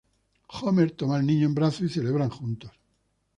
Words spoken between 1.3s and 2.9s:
en brazos y celebran juntos.